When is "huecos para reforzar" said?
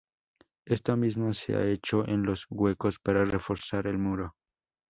2.49-3.85